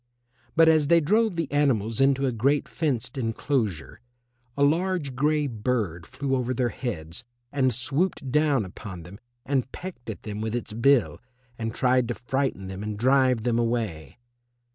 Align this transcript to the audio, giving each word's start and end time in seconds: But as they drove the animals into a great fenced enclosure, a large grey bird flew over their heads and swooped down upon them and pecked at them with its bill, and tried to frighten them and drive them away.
But 0.55 0.67
as 0.67 0.87
they 0.87 0.99
drove 0.99 1.35
the 1.35 1.45
animals 1.51 2.01
into 2.01 2.25
a 2.25 2.31
great 2.31 2.67
fenced 2.67 3.19
enclosure, 3.19 4.01
a 4.57 4.63
large 4.63 5.13
grey 5.13 5.45
bird 5.45 6.07
flew 6.07 6.35
over 6.35 6.55
their 6.55 6.69
heads 6.69 7.23
and 7.51 7.71
swooped 7.71 8.31
down 8.31 8.65
upon 8.65 9.03
them 9.03 9.19
and 9.45 9.71
pecked 9.71 10.09
at 10.09 10.23
them 10.23 10.41
with 10.41 10.55
its 10.55 10.73
bill, 10.73 11.21
and 11.59 11.75
tried 11.75 12.07
to 12.07 12.15
frighten 12.15 12.65
them 12.65 12.81
and 12.81 12.97
drive 12.97 13.43
them 13.43 13.59
away. 13.59 14.17